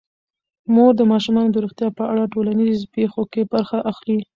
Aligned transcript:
مور 0.73 0.91
د 0.97 1.01
ماشومانو 1.11 1.49
د 1.51 1.55
روغتیا 1.63 1.87
په 1.99 2.03
اړه 2.11 2.21
د 2.23 2.31
ټولنیزو 2.33 2.91
پیښو 2.95 3.21
کې 3.31 3.41
برخه 3.53 3.77
اخلي. 3.91 4.19